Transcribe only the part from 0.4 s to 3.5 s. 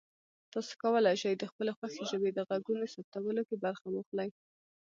تاسو کولی شئ د خپلې خوښې ژبې د غږونو ثبتولو